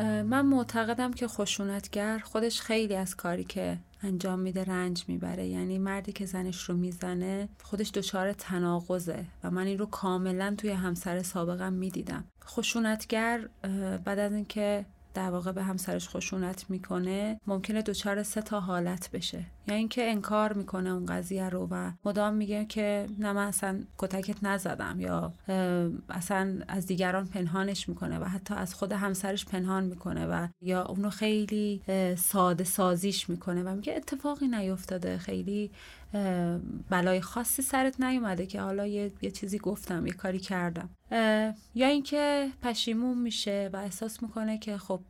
من 0.02 0.46
معتقدم 0.46 1.12
که 1.12 1.28
خشونتگر 1.28 2.18
خودش 2.18 2.60
خیلی 2.60 2.96
از 2.96 3.16
کاری 3.16 3.44
که 3.44 3.78
انجام 4.02 4.38
میده 4.38 4.64
رنج 4.64 5.04
می‌بره. 5.08 5.46
یعنی 5.46 5.78
مردی 5.78 6.12
که 6.12 6.26
زنش 6.26 6.62
رو 6.62 6.76
می‌زنه 6.76 7.48
خودش 7.62 7.90
دچار 7.90 8.32
تناقضه 8.32 9.24
و 9.44 9.50
من 9.50 9.66
این 9.66 9.78
رو 9.78 9.86
کاملا 9.86 10.54
توی 10.58 10.70
همسر 10.70 11.22
سابقم 11.22 11.72
می‌دیدم. 11.72 12.24
خشونتگر 12.44 13.48
بعد 14.04 14.18
از 14.18 14.32
اینکه 14.32 14.86
در 15.14 15.30
واقع 15.30 15.52
به 15.52 15.62
همسرش 15.62 16.08
خشونت 16.08 16.70
می‌کنه 16.70 17.40
ممکنه 17.46 17.82
دچار 17.82 18.22
سه 18.22 18.42
تا 18.42 18.60
حالت 18.60 19.10
بشه. 19.10 19.44
یا 19.66 19.72
یعنی 19.72 19.78
اینکه 19.78 20.10
انکار 20.10 20.52
می‌کنه 20.52 20.90
اون 20.90 21.06
قضیه 21.06 21.48
رو 21.48 21.68
و 21.70 21.90
مدام 22.04 22.34
میگه 22.34 22.64
که 22.64 23.06
نه 23.18 23.32
من 23.32 23.46
اصلا 23.46 23.80
کتکت 23.98 24.44
نزدم 24.44 25.00
یا 25.00 25.32
اصلا 26.08 26.58
از 26.68 26.86
دیگران 26.86 27.26
پنهانش 27.26 27.88
می‌کنه 27.88 28.18
و 28.18 28.24
حتی 28.24 28.54
از 28.54 28.74
خود 28.74 28.92
همسرش 28.92 29.44
پنهان 29.44 29.84
می‌کنه 29.84 30.26
و 30.26 30.48
یا 30.60 30.84
اونو 30.84 31.10
خیلی 31.10 31.80
ساده 32.18 32.64
سازیش 32.64 33.30
می‌کنه 33.30 33.62
و 33.62 33.74
میگه 33.74 33.94
اتفاقی 33.96 34.48
نیفتاده 34.48 35.18
خیلی 35.18 35.70
بلای 36.90 37.20
خاصی 37.20 37.62
سرت 37.62 38.00
نیومده 38.00 38.46
که 38.46 38.60
حالا 38.60 38.86
یه, 38.86 39.12
یه 39.22 39.30
چیزی 39.30 39.58
گفتم 39.58 40.06
یه 40.06 40.12
کاری 40.12 40.38
کردم. 40.38 40.88
یا 41.74 41.86
اینکه 41.86 42.48
پشیمون 42.62 43.18
میشه 43.18 43.70
و 43.72 43.76
احساس 43.76 44.22
می‌کنه 44.22 44.58
که 44.58 44.78
خب 44.78 45.00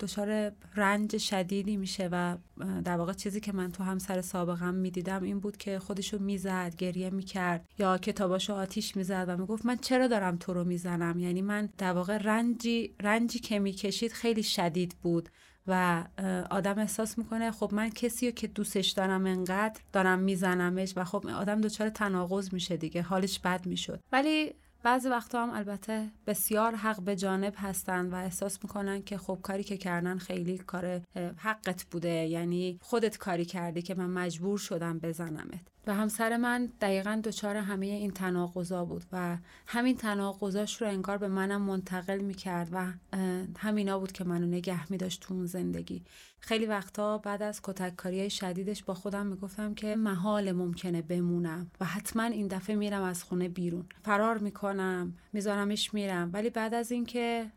دچار 0.00 0.52
رنج 0.76 1.16
شدیدی 1.16 1.76
میشه 1.76 2.08
و 2.12 2.36
در 2.84 2.96
واقع 2.96 3.12
چیزی 3.12 3.40
که 3.40 3.52
تو 3.70 3.84
همسر 3.84 4.20
سابقم 4.20 4.74
می‌دیدم 4.74 5.22
این 5.22 5.40
بود 5.40 5.56
که 5.56 5.78
خودشو 5.78 6.18
می‌زد 6.18 6.74
گریه 6.78 7.10
می‌کرد 7.10 7.68
یا 7.78 7.98
کتاباشو 7.98 8.52
آتیش 8.54 8.96
می‌زد 8.96 9.24
و 9.28 9.36
می‌گفت 9.36 9.66
من 9.66 9.76
چرا 9.76 10.06
دارم 10.06 10.36
تو 10.36 10.52
رو 10.52 10.64
می‌زنم؟ 10.64 11.18
یعنی 11.18 11.42
من 11.42 11.68
در 11.78 11.92
واقع 11.92 12.18
رنجی 12.18 12.94
رنجی 13.02 13.38
که 13.38 13.58
می‌کشید 13.58 14.12
خیلی 14.12 14.42
شدید 14.42 14.96
بود 15.02 15.28
و 15.66 16.04
آدم 16.50 16.78
احساس 16.78 17.18
می‌کنه 17.18 17.50
خب 17.50 17.70
من 17.74 17.90
کسی 17.90 18.26
رو 18.26 18.32
که 18.32 18.46
دوستش 18.46 18.90
دارم 18.90 19.26
انقدر 19.26 19.80
دارم 19.92 20.18
میزنمش 20.18 20.92
و 20.96 21.04
خب 21.04 21.26
آدم 21.26 21.60
دچار 21.60 21.88
تناقض 21.88 22.54
میشه 22.54 22.76
دیگه 22.76 23.02
حالش 23.02 23.38
بد 23.38 23.66
می‌شد. 23.66 24.00
ولی 24.12 24.54
بعضی 24.82 25.08
وقتا 25.08 25.42
هم 25.42 25.50
البته 25.50 26.10
بسیار 26.26 26.74
حق 26.74 27.00
به 27.00 27.16
جانب 27.16 27.54
هستن 27.56 28.06
و 28.06 28.14
احساس 28.14 28.58
می‌کنن 28.62 29.02
که 29.02 29.18
خب 29.18 29.38
کاری 29.42 29.64
که 29.64 29.76
کردن 29.76 30.18
خیلی 30.18 30.58
کار 30.58 31.00
حقت 31.36 31.84
بوده. 31.90 32.08
یعنی 32.08 32.78
خودت 32.82 33.18
کاری 33.18 33.44
کردی 33.44 33.82
که 33.82 33.94
من 33.94 34.10
مجبور 34.10 34.58
شدم 34.58 34.98
بزنمت. 34.98 35.60
و 35.86 35.94
همسر 35.94 36.36
من 36.36 36.68
دقیقا 36.80 37.20
دچار 37.24 37.56
همه 37.56 37.86
این 37.86 38.10
تناقضا 38.10 38.84
بود 38.84 39.04
و 39.12 39.38
همین 39.66 39.96
تناقضاش 39.96 40.82
رو 40.82 40.88
انگار 40.88 41.18
به 41.18 41.28
منم 41.28 41.62
منتقل 41.62 42.18
می‌کرد 42.18 42.68
و 42.72 42.92
همینا 43.58 43.98
بود 43.98 44.12
که 44.12 44.24
منو 44.24 44.46
نگه 44.46 44.92
میداشت 44.92 45.20
تو 45.20 45.34
اون 45.34 45.46
زندگی. 45.46 46.02
خیلی 46.40 46.66
وقتا 46.66 47.18
بعد 47.18 47.42
از 47.42 47.60
کتککاری 47.62 48.30
شدیدش 48.30 48.84
با 48.84 48.94
خودم 48.94 49.26
می‌گفتم 49.26 49.74
که 49.74 49.96
محال 49.96 50.52
ممکنه 50.52 51.02
بمونم 51.02 51.70
و 51.80 51.84
حتما 51.84 52.22
این 52.22 52.46
دفعه 52.46 52.76
میرم 52.76 53.02
از 53.02 53.24
خونه 53.24 53.48
بیرون. 53.48 53.86
فرار 54.04 54.38
می‌کنم 54.38 55.16
میذارمش 55.32 55.94
میرم. 55.94 56.30
ولی 56.32 56.50
بعد 56.50 56.74
از 56.74 56.92
اینکه 56.92 57.50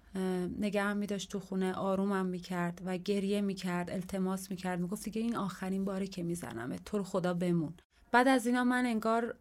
نگهم 0.59 0.97
میداشت 0.97 1.31
تو 1.31 1.39
خونه 1.39 1.73
آرومم 1.73 2.25
می‌کرد 2.25 2.81
و 2.85 2.97
گریه 2.97 3.41
می‌کرد 3.41 3.89
التماس 3.91 4.51
می‌کرد. 4.51 4.79
می‌گفت 4.79 5.03
دیگه 5.03 5.21
این 5.21 5.35
آخرین 5.35 5.85
باره 5.85 6.07
که 6.07 6.23
میزنمه 6.23 6.79
تو 6.85 6.97
رو 6.97 7.03
خدا 7.03 7.33
بمون. 7.33 7.73
بعد 8.15 8.27
از 8.27 8.47
اینا 8.47 8.63
من 8.63 8.85
انگار 8.85 9.35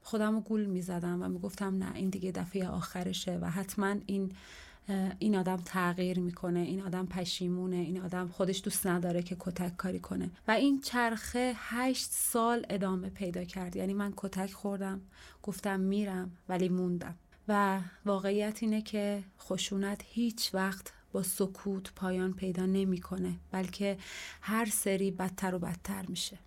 خودم 0.00 0.34
رو 0.34 0.40
گول 0.40 0.64
می‌زدم 0.64 1.22
و 1.22 1.28
می‌گفتم 1.28 1.78
نه 1.78 1.94
این 1.94 2.10
دیگه 2.10 2.32
دفعه 2.32 2.68
آخرشه 2.68 3.38
و 3.38 3.50
حتما 3.50 3.94
این 4.06 4.32
این 5.18 5.36
آدم 5.36 5.56
تغییر 5.56 6.20
می‌کنه 6.20 6.60
این 6.60 6.82
آدم 6.82 7.06
پشیمونه 7.06 7.76
این 7.76 8.00
آدم 8.00 8.28
خودش 8.28 8.60
دوست 8.64 8.86
نداره 8.86 9.22
که 9.22 9.36
کتک 9.40 9.76
کاری 9.76 9.98
کنه. 10.00 10.30
و 10.48 10.50
این 10.50 10.80
چرخه 10.80 11.52
هشت 11.56 12.10
سال 12.10 12.66
ادامه 12.70 13.10
پیدا 13.10 13.44
کرد. 13.44 13.76
یعنی 13.76 13.94
من 13.94 14.12
کتک 14.16 14.52
خوردم 14.52 15.00
گفتم 15.42 15.80
میرم 15.80 16.30
ولی 16.48 16.68
موندم. 16.68 17.14
و 17.48 17.80
واقعیت 18.04 18.62
اینه 18.62 18.82
که 18.82 19.24
خشونت 19.40 20.00
هیچ 20.04 20.54
وقت 20.54 20.92
با 21.12 21.22
سکوت 21.22 21.92
پایان 21.96 22.32
پیدا 22.32 22.66
نمی‌کنه 22.66 23.34
بلکه 23.50 23.98
هر 24.40 24.64
سری 24.64 25.10
بدتر 25.10 25.54
و 25.54 25.58
بدتر 25.58 26.04
میشه. 26.08 26.38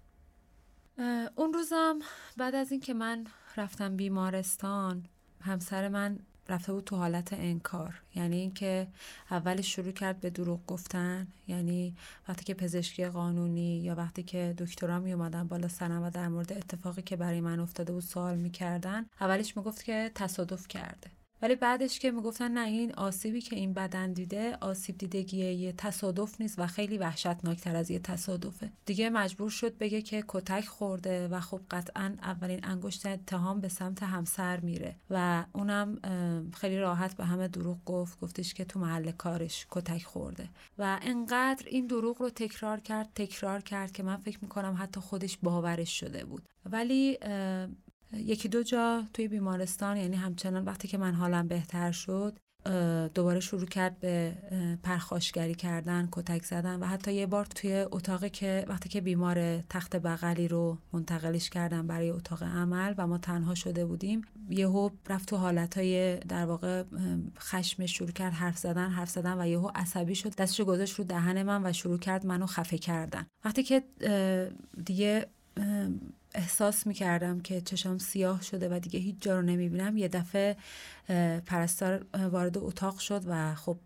اون 1.35 1.53
روزم 1.53 1.99
بعد 2.37 2.55
از 2.55 2.71
اینکه 2.71 2.93
من 2.93 3.27
رفتم 3.57 3.95
بیمارستان 3.95 5.05
همسر 5.41 5.87
من 5.87 6.19
رفته 6.49 6.73
بود 6.73 6.83
تو 6.83 6.95
حالت 6.95 7.33
انکار. 7.33 8.01
یعنی 8.15 8.37
اینکه 8.37 8.87
اول 9.31 9.61
شروع 9.61 9.91
کرد 9.91 10.19
به 10.19 10.29
دروغ 10.29 10.65
گفتن. 10.65 11.27
یعنی 11.47 11.95
وقتی 12.27 12.45
که 12.45 12.53
پزشکی 12.53 13.05
قانونی 13.07 13.79
یا 13.83 13.95
وقتی 13.95 14.23
که 14.23 14.55
دکترا 14.57 14.99
می 14.99 15.13
اومدن 15.13 15.47
بالا 15.47 15.67
سرم 15.67 16.03
و 16.03 16.09
در 16.09 16.27
مورد 16.27 16.53
اتفاقی 16.53 17.01
که 17.01 17.15
برای 17.15 17.41
من 17.41 17.59
افتاده 17.59 17.93
بود 17.93 18.03
سوال 18.03 18.37
می‌کردن 18.37 19.05
اولش 19.21 19.57
می‌گفت 19.57 19.83
که 19.83 20.11
تصادف 20.15 20.67
کرده. 20.67 21.16
ولی 21.41 21.55
بعدش 21.55 21.99
که 21.99 22.11
می‌گفتن 22.11 22.51
نه 22.51 22.67
این 22.67 22.93
آسیبی 22.93 23.41
که 23.41 23.55
این 23.55 23.73
بدن 23.73 24.13
دیده 24.13 24.57
آسیب 24.61 24.97
دیدگی 24.97 25.37
یه 25.37 25.73
تصادف 25.77 26.41
نیست 26.41 26.59
و 26.59 26.67
خیلی 26.67 26.97
وحشتناکتر 26.97 27.75
از 27.75 27.91
یه 27.91 27.99
تصادفه. 27.99 28.71
دیگه 28.85 29.09
مجبور 29.09 29.49
شد 29.49 29.77
بگه 29.77 30.01
که 30.01 30.23
کتک 30.27 30.65
خورده 30.65 31.27
و 31.27 31.39
خب 31.39 31.61
قطعا 31.71 32.15
اولین 32.21 32.59
انگشت 32.63 33.05
اتهام 33.05 33.61
به 33.61 33.67
سمت 33.67 34.03
همسر 34.03 34.59
میره 34.59 34.95
و 35.09 35.45
اونم 35.53 35.99
خیلی 36.53 36.77
راحت 36.77 37.17
به 37.17 37.25
همه 37.25 37.47
دروغ 37.47 37.77
گفت 37.85 38.19
گفتش 38.19 38.53
که 38.53 38.65
تو 38.65 38.79
محل 38.79 39.11
کارش 39.11 39.67
کتک 39.71 40.03
خورده. 40.03 40.49
و 40.77 40.99
انقدر 41.01 41.65
این 41.67 41.87
دروغ 41.87 42.21
رو 42.21 42.29
تکرار 42.29 42.79
کرد 42.79 43.09
تکرار 43.15 43.61
کرد 43.61 43.91
که 43.91 44.03
من 44.03 44.17
فکر 44.17 44.39
می‌کنم 44.41 44.77
حتی 44.79 44.99
خودش 44.99 45.37
باورش 45.43 45.99
شده 45.99 46.25
بود. 46.25 46.43
ولی 46.65 47.17
یکی 48.13 48.49
دو 48.49 48.63
جا 48.63 49.03
توی 49.13 49.27
بیمارستان 49.27 49.97
یعنی 49.97 50.15
همچنان 50.15 50.65
وقتی 50.65 50.87
که 50.87 50.97
من 50.97 51.13
حالم 51.13 51.47
بهتر 51.47 51.91
شد 51.91 52.37
دوباره 53.13 53.39
شروع 53.39 53.65
کرد 53.65 53.99
به 53.99 54.33
پرخاشگری 54.83 55.55
کردن 55.55 56.09
کتک 56.11 56.43
زدن 56.43 56.79
و 56.79 56.85
حتی 56.85 57.13
یه 57.13 57.25
بار 57.25 57.45
توی 57.45 57.85
اتاقی 57.91 58.29
که 58.29 58.65
وقتی 58.67 58.89
که 58.89 59.01
بیمار 59.01 59.61
تخت 59.61 59.95
بغلی 59.95 60.47
رو 60.47 60.77
منتقلش 60.93 61.49
کردن 61.49 61.87
برای 61.87 62.09
اتاق 62.09 62.43
عمل 62.43 62.93
و 62.97 63.07
ما 63.07 63.17
تنها 63.17 63.55
شده 63.55 63.85
بودیم 63.85 64.21
یهو 64.49 64.89
رفت 65.09 65.29
تو 65.29 65.37
حالتهای 65.37 66.17
در 66.17 66.45
واقع 66.45 66.83
خشمش 67.39 67.97
شروع 67.97 68.11
کرد 68.11 68.33
حرف 68.33 68.57
زدن 68.57 68.89
حرف 68.89 69.09
زدن 69.09 69.41
و 69.41 69.47
یهو 69.47 69.71
عصبی 69.75 70.15
شد. 70.15 70.35
دستشو 70.35 70.65
گذاشت 70.65 70.95
رو 70.95 71.03
دهن 71.03 71.43
من 71.43 71.65
و 71.65 71.73
شروع 71.73 71.97
کرد 71.97 72.25
منو 72.25 72.45
خفه 72.45 72.77
کردن. 72.77 73.25
وقتی 73.45 73.63
که 73.63 73.83
دیگه 74.85 75.27
احساس 76.35 76.87
می‌کردم 76.87 77.39
که 77.39 77.61
چشم 77.61 77.97
سیاه 77.97 78.41
شده 78.41 78.75
و 78.75 78.79
دیگه 78.79 78.99
هیچ 78.99 79.15
جا 79.19 79.35
رو 79.39 79.41
نمی‌بینم. 79.41 79.97
یه 79.97 80.07
دفعه 80.07 80.57
پرستار 81.45 82.05
وارد 82.31 82.57
اتاق 82.57 82.97
شد 82.99 83.23
و 83.27 83.55
خب 83.55 83.77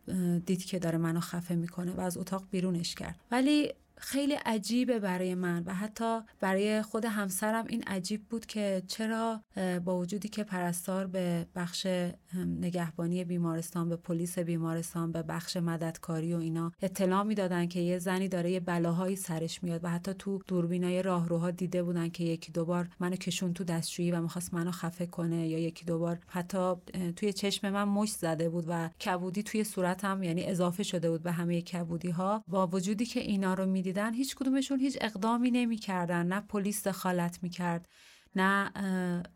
دید 0.45 0.65
که 0.65 0.79
داره 0.79 0.97
منو 0.97 1.19
خفه 1.19 1.55
می‌کنه 1.55 1.91
و 1.91 2.01
از 2.01 2.17
اتاق 2.17 2.43
بیرونش 2.51 2.95
کرد. 2.95 3.15
ولی 3.31 3.73
خیلی 4.01 4.33
عجیبه 4.33 4.99
برای 4.99 5.35
من 5.35 5.63
و 5.63 5.73
حتی 5.73 6.19
برای 6.39 6.81
خود 6.81 7.05
همسرم 7.05 7.65
این 7.69 7.83
عجیب 7.83 8.23
بود 8.29 8.45
که 8.45 8.83
چرا 8.87 9.41
با 9.85 9.97
وجودی 9.97 10.29
که 10.29 10.43
پرستار 10.43 11.07
به 11.07 11.45
بخش 11.55 11.87
نگهبانی 12.35 13.23
بیمارستان 13.23 13.89
به 13.89 13.95
پلیس 13.95 14.39
بیمارستان 14.39 15.11
به 15.11 15.23
بخش 15.23 15.57
مددکاری 15.57 16.33
و 16.33 16.37
اینا 16.37 16.71
اطلاع 16.81 17.23
می‌دادن 17.23 17.67
که 17.67 17.79
یه 17.79 17.99
زنی 17.99 18.27
داره 18.27 18.51
یه 18.51 18.59
بلاهایی 18.59 19.15
سرش 19.15 19.63
میاد 19.63 19.83
و 19.83 19.89
حتی 19.89 20.13
تو 20.13 20.39
دوربینای 20.47 21.01
راهروها 21.01 21.51
دیده 21.51 21.83
بودن 21.83 22.09
که 22.09 22.23
یکی 22.23 22.51
دوبار 22.51 22.89
منو 22.99 23.15
کشون 23.15 23.53
تو 23.53 23.63
دستشویی 23.63 24.11
و 24.11 24.21
می‌خواست 24.21 24.53
منو 24.53 24.71
خفه 24.71 25.05
کنه 25.05 25.47
یا 25.47 25.59
یکی 25.59 25.85
دوبار 25.85 26.19
حتی 26.27 26.73
توی 27.15 27.33
چشم 27.33 27.69
من 27.69 27.83
مشت 27.83 28.15
زده 28.15 28.49
بود 28.49 28.65
و 28.67 28.89
کبودی 29.05 29.43
توی 29.43 29.63
صورتم 29.63 30.23
یعنی 30.23 30.43
اضافه 30.43 30.83
شده 30.83 31.09
بود 31.09 31.23
به 31.23 31.31
همه 31.31 31.61
کبودی 31.61 32.09
ها 32.09 32.43
با 32.47 32.67
وجودی 32.67 33.05
که 33.05 33.19
اینا 33.19 33.53
رو 33.53 33.65
می‌دید 33.65 33.90
دیدن 33.91 34.13
هیچ 34.13 34.35
کدومشون 34.35 34.79
هیچ 34.79 34.97
اقدامی 35.01 35.51
نمی‌کردن 35.51 36.27
نه 36.27 36.39
پلیس 36.39 36.87
دخالت 36.87 37.43
می‌کرد 37.43 37.89
نه 38.35 38.71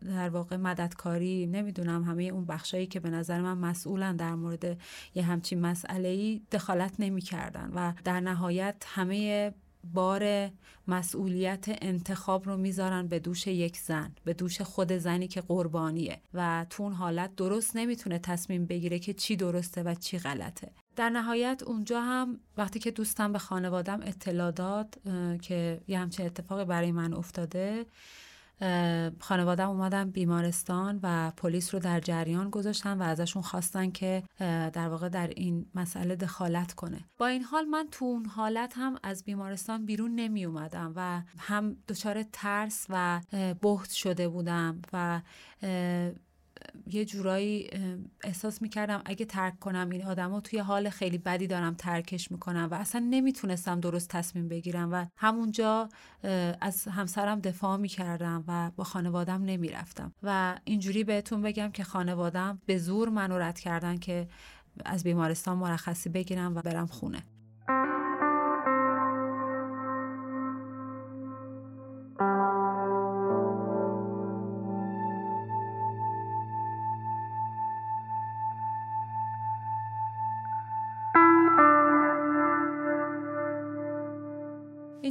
در 0.00 0.28
واقع 0.28 0.56
مددکاری 0.56 1.46
نمی‌دونم 1.46 2.04
همه 2.04 2.22
اون 2.22 2.44
بخشایی 2.44 2.86
که 2.86 3.00
به 3.00 3.10
نظر 3.10 3.40
من 3.40 3.58
مسئولن 3.58 4.16
در 4.16 4.34
مورد 4.34 4.80
یه 5.14 5.22
همچین 5.22 5.60
مسئله 5.60 6.08
ای 6.08 6.42
دخالت 6.52 6.94
نمی‌کردن 6.98 7.70
و 7.74 7.92
در 8.04 8.20
نهایت 8.20 8.84
همه 8.86 9.54
بار 9.84 10.50
مسئولیت 10.88 11.64
انتخاب 11.68 12.46
رو 12.46 12.56
می‌ذارن 12.56 13.06
به 13.06 13.18
دوش 13.18 13.46
یک 13.46 13.76
زن 13.76 14.14
به 14.24 14.34
دوش 14.34 14.60
خود 14.60 14.92
زنی 14.92 15.28
که 15.28 15.40
قربانیه 15.40 16.20
و 16.34 16.66
تو 16.70 16.82
اون 16.82 16.92
حالت 16.92 17.36
درست 17.36 17.76
نمی‌تونه 17.76 18.18
تصمیم 18.18 18.66
بگیره 18.66 18.98
که 18.98 19.14
چی 19.14 19.36
درسته 19.36 19.82
و 19.82 19.94
چی 19.94 20.18
غلطه. 20.18 20.72
در 20.96 21.10
نهایت 21.10 21.62
اونجا 21.66 22.00
هم 22.00 22.40
وقتی 22.56 22.78
که 22.78 22.90
دوستم 22.90 23.32
به 23.32 23.38
خانوادم 23.38 24.00
اطلاع 24.02 24.50
داد 24.50 24.98
که 25.42 25.80
یه 25.88 25.98
همچین 25.98 26.26
اتفاقی 26.26 26.64
برای 26.64 26.92
من 26.92 27.14
افتاده 27.14 27.86
خانوادم 29.20 29.68
اومدن 29.68 30.10
بیمارستان 30.10 31.00
و 31.02 31.30
پلیس 31.36 31.74
رو 31.74 31.80
در 31.80 32.00
جریان 32.00 32.50
گذاشتن 32.50 32.98
و 32.98 33.02
ازشون 33.02 33.42
خواستن 33.42 33.90
که 33.90 34.22
در 34.72 34.88
واقع 34.88 35.08
در 35.08 35.26
این 35.26 35.66
مسئله 35.74 36.16
دخالت 36.16 36.72
کنه. 36.72 37.04
با 37.18 37.26
این 37.26 37.42
حال 37.42 37.64
من 37.64 37.88
تو 37.90 38.04
اون 38.04 38.26
حالت 38.26 38.72
هم 38.76 38.98
از 39.02 39.24
بیمارستان 39.24 39.86
بیرون 39.86 40.14
نمی 40.14 40.44
اومدم 40.44 40.92
و 40.96 41.22
هم 41.38 41.76
دچار 41.88 42.22
ترس 42.32 42.86
و 42.88 43.20
بهت 43.62 43.90
شده 43.90 44.28
بودم 44.28 44.82
و 44.92 45.20
یه 46.86 47.04
جورایی 47.04 47.70
احساس 48.24 48.62
می‌کردم 48.62 49.02
اگه 49.04 49.24
ترک 49.24 49.58
کنم 49.58 49.90
این 49.90 50.04
آدم 50.04 50.40
توی 50.40 50.58
حال 50.58 50.90
خیلی 50.90 51.18
بدی 51.18 51.46
دارم 51.46 51.74
ترکش 51.74 52.30
می‌کنم 52.30 52.68
و 52.70 52.74
اصلا 52.74 53.06
نمی‌تونستم 53.10 53.80
درست 53.80 54.08
تصمیم 54.08 54.48
بگیرم 54.48 54.92
و 54.92 55.06
همونجا 55.16 55.88
از 56.60 56.88
همسرم 56.88 57.40
دفاع 57.40 57.76
می‌کردم 57.76 58.44
و 58.48 58.70
با 58.76 58.84
خانوادم 58.84 59.42
نمی‌رفتم. 59.42 60.12
و 60.22 60.58
اینجوری 60.64 61.04
بهتون 61.04 61.42
بگم 61.42 61.70
که 61.70 61.84
خانوادم 61.84 62.60
به 62.66 62.78
زور 62.78 63.08
منو 63.08 63.38
رد 63.38 63.60
کردن 63.60 63.96
که 63.96 64.28
از 64.84 65.04
بیمارستان 65.04 65.58
مرخصی 65.58 66.08
بگیرم 66.08 66.56
و 66.56 66.62
برم 66.62 66.86
خونه. 66.86 67.22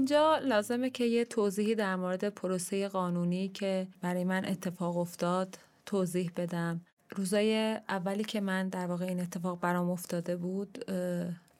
اینجا 0.05 0.37
لازمه 0.37 0.89
که 0.89 1.03
یه 1.03 1.25
توضیحی 1.25 1.75
در 1.75 1.95
مورد 1.95 2.29
پروسه 2.29 2.87
قانونی 2.87 3.47
که 3.47 3.87
برای 4.01 4.23
من 4.23 4.45
اتفاق 4.45 4.97
افتاد 4.97 5.57
توضیح 5.85 6.31
بدم. 6.35 6.81
روزای 7.15 7.79
اولی 7.89 8.23
که 8.23 8.41
من 8.41 8.69
در 8.69 8.85
واقع 8.85 9.05
این 9.05 9.19
اتفاق 9.19 9.59
برام 9.59 9.89
افتاده 9.89 10.35
بود 10.35 10.85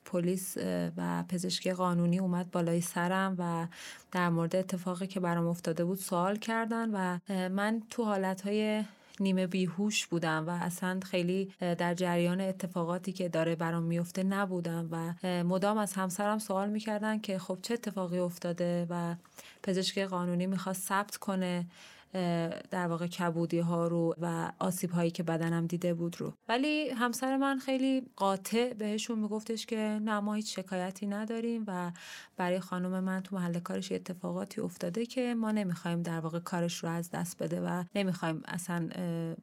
پلیس 0.04 0.56
و 0.96 1.24
پزشکی 1.28 1.72
قانونی 1.72 2.18
اومد 2.18 2.50
بالای 2.50 2.80
سرم 2.80 3.36
و 3.38 3.66
در 4.12 4.28
مورد 4.28 4.56
اتفاقی 4.56 5.06
که 5.06 5.20
برام 5.20 5.46
افتاده 5.46 5.84
بود 5.84 5.98
سوال 5.98 6.36
کردن 6.36 6.90
و 6.90 7.18
من 7.48 7.82
تو 7.90 8.04
حالتهای 8.04 8.84
نیمه 9.20 9.46
بیهوش 9.46 10.06
بودم 10.06 10.44
و 10.46 10.50
اصلا 10.50 11.00
خیلی 11.04 11.52
در 11.60 11.94
جریان 11.94 12.40
اتفاقاتی 12.40 13.12
که 13.12 13.28
داره 13.28 13.54
برام 13.56 13.82
میفته 13.82 14.22
نبودم 14.22 14.88
و 14.90 15.26
مدام 15.42 15.78
از 15.78 15.92
همسرم 15.92 16.38
سوال 16.38 16.68
می‌کردن 16.70 17.18
که 17.18 17.38
خب 17.38 17.58
چه 17.62 17.74
اتفاقی 17.74 18.18
افتاده 18.18 18.86
و 18.90 19.14
پزشک 19.62 19.98
قانونی 19.98 20.46
می‌خواست 20.46 20.88
ثبت 20.88 21.16
کنه. 21.16 21.66
در 22.70 22.86
واقع 22.88 23.06
کبودی 23.06 23.58
ها 23.58 23.86
رو 23.86 24.14
و 24.20 24.52
آسیب 24.58 24.90
هایی 24.90 25.10
که 25.10 25.22
بدنم 25.22 25.66
دیده 25.66 25.94
بود 25.94 26.20
رو. 26.20 26.32
ولی 26.48 26.90
همسر 26.90 27.36
من 27.36 27.58
خیلی 27.58 28.02
قاطع 28.16 28.74
بهشون 28.74 29.18
میگفتش 29.18 29.66
که 29.66 29.76
نه 29.76 30.20
ما 30.20 30.34
هیچ 30.34 30.56
شکایتی 30.56 31.06
نداریم 31.06 31.64
و 31.66 31.92
برای 32.36 32.60
خانم 32.60 33.04
من 33.04 33.20
تو 33.20 33.36
محل 33.36 33.58
کارش 33.58 33.92
اتفاقاتی 33.92 34.60
افتاده 34.60 35.06
که 35.06 35.34
ما 35.34 35.52
نمی‌خوایم 35.52 36.02
در 36.02 36.20
واقع 36.20 36.38
کارش 36.38 36.84
رو 36.84 36.88
از 36.88 37.10
دست 37.10 37.42
بده 37.42 37.60
و 37.60 37.84
نمی‌خوایم 37.94 38.42
اصلا 38.48 38.88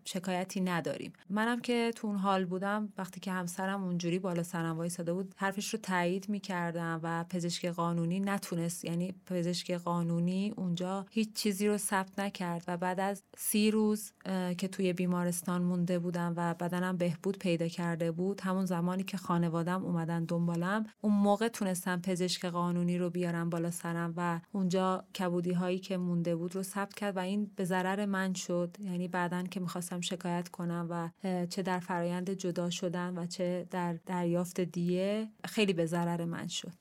شکایتی 0.05 0.61
نداریم. 0.61 1.13
منم 1.29 1.59
که 1.59 1.91
تو 1.95 2.07
اون 2.07 2.17
حال 2.17 2.45
بودم 2.45 2.93
وقتی 2.97 3.19
که 3.19 3.31
همسرم 3.31 3.83
اونجوری 3.83 4.19
بالا 4.19 4.43
سرم 4.43 4.77
وایساده 4.77 5.13
بود 5.13 5.33
حرفش 5.37 5.73
رو 5.73 5.79
تایید 5.79 6.29
می‌کردم 6.29 6.99
و 7.03 7.23
پزشک 7.29 7.65
قانونی 7.65 8.19
نتونست 8.19 8.85
یعنی 8.85 9.13
پزشک 9.25 9.71
قانونی 9.71 10.53
اونجا 10.57 11.05
هیچ 11.11 11.33
چیزی 11.33 11.67
رو 11.67 11.77
ثبت 11.77 12.19
نکرد. 12.19 12.52
و 12.67 12.77
بعد 12.77 12.99
از 12.99 13.23
سی 13.37 13.71
روز 13.71 14.13
که 14.57 14.67
توی 14.67 14.93
بیمارستان 14.93 15.63
مونده 15.63 15.99
بودم 15.99 16.33
و 16.37 16.53
بدنم 16.53 16.97
بهبود 16.97 17.37
پیدا 17.37 17.67
کرده 17.67 18.11
بود 18.11 18.41
همون 18.41 18.65
زمانی 18.65 19.03
که 19.03 19.17
خانوادم 19.17 19.85
اومدن 19.85 20.25
دنبالم 20.25 20.85
اون 21.01 21.13
موقع 21.13 21.47
تونستم 21.47 22.01
پزشک 22.01 22.45
قانونی 22.45 22.97
رو 22.97 23.09
بیارم 23.09 23.49
بالا 23.49 23.71
سرم 23.71 24.13
و 24.17 24.41
اونجا 24.51 25.05
کبودی 25.19 25.51
هایی 25.51 25.79
که 25.79 25.97
مونده 25.97 26.35
بود 26.35 26.55
رو 26.55 26.63
ثبت 26.63 26.93
کرد 26.93 27.17
و 27.17 27.19
این 27.19 27.51
به 27.55 27.65
ضرر 27.65 28.05
من 28.05 28.33
شد. 28.33 28.77
یعنی 28.79 29.07
بعدا 29.07 29.43
که 29.43 29.59
می‌خواستم 29.59 30.01
شکایت 30.01 30.49
کنم 30.49 30.87
و 30.89 31.09
چه 31.45 31.61
در 31.61 31.79
فرایند 31.79 32.29
جدا 32.29 32.69
شدن 32.69 33.17
و 33.17 33.25
چه 33.25 33.67
در 33.71 33.93
دریافت 34.05 34.61
دیه 34.61 35.29
خیلی 35.45 35.73
به 35.73 35.85
ضرر 35.85 36.25
من 36.25 36.47
شد. 36.47 36.73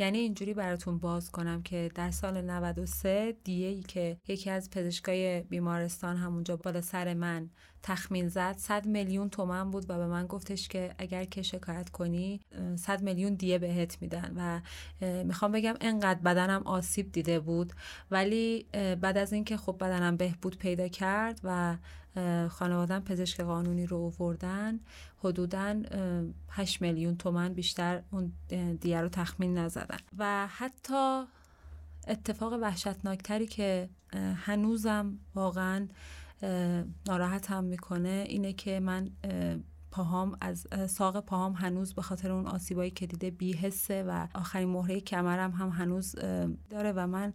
یعنی 0.00 0.18
اینجوری 0.18 0.54
براتون 0.54 0.98
باز 0.98 1.30
کنم 1.30 1.62
که 1.62 1.90
در 1.94 2.10
سال 2.10 2.40
93 2.40 3.36
دیه 3.44 3.68
ای 3.68 3.82
که 3.82 4.18
یکی 4.28 4.50
از 4.50 4.70
پزشکای 4.70 5.42
بیمارستان 5.42 6.16
همونجا 6.16 6.56
بالا 6.56 6.80
سر 6.80 7.14
من 7.14 7.50
تخمین 7.82 8.28
زد. 8.28 8.54
100 8.58 8.86
میلیون 8.86 9.28
تومن 9.30 9.70
بود 9.70 9.90
و 9.90 9.96
به 9.98 10.06
من 10.06 10.26
گفتش 10.26 10.68
که 10.68 10.94
اگر 10.98 11.24
که 11.24 11.42
شکایت 11.42 11.88
کنی 11.88 12.40
100 12.76 13.02
میلیون 13.02 13.34
دیه 13.34 13.58
بهت 13.58 13.98
میدن 14.00 14.32
و 14.36 14.60
می‌خوام 15.24 15.52
بگم 15.52 15.74
انقدر 15.80 16.20
بدنم 16.20 16.62
آسیب 16.64 17.12
دیده 17.12 17.40
بود. 17.40 17.72
ولی 18.10 18.66
بعد 18.72 19.18
از 19.18 19.32
اینکه 19.32 19.56
خب 19.56 19.76
بدنم 19.80 20.16
بهبود 20.16 20.58
پیدا 20.58 20.88
کرد 20.88 21.40
و 21.44 21.76
خانوادم 22.48 23.00
پزشک 23.00 23.40
قانونی 23.40 23.86
رو 23.86 24.12
آوردن 24.20 24.80
حدودا 25.18 25.82
8 26.50 26.82
میلیون 26.82 27.16
تومن 27.16 27.52
بیشتر 27.52 28.02
اون 28.10 28.32
دیه 28.80 29.00
رو 29.00 29.08
تخمین 29.08 29.58
نزدن. 29.58 29.98
و 30.18 30.46
حتی 30.46 31.22
اتفاق 32.08 32.52
وحشتناکتری 32.52 33.46
که 33.46 33.88
هنوزم 34.36 35.18
واقعا 35.34 35.88
ناراحتم 37.06 37.64
می‌کنه 37.64 38.24
اینه 38.28 38.52
که 38.52 38.80
من 38.80 39.10
پاهام 39.90 40.36
از 40.40 40.66
ساق 40.88 41.20
پاهام 41.20 41.52
هنوز 41.52 41.94
به 41.94 42.02
خاطر 42.02 42.32
اون 42.32 42.46
آسیبایی 42.46 42.90
که 42.90 43.06
دیده 43.06 43.30
بیهسته 43.30 44.02
و 44.02 44.26
آخرین 44.34 44.68
مهره 44.68 45.00
کمرم 45.00 45.50
هم 45.50 45.68
هنوز 45.68 46.14
داره 46.70 46.92
و 46.96 47.06
من 47.06 47.32